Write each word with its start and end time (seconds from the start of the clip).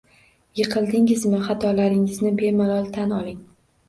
Yiqildingizmi, 0.59 1.41
xatolaringizni 1.47 2.31
bemalol 2.39 2.89
tan 2.97 3.15
oling. 3.19 3.37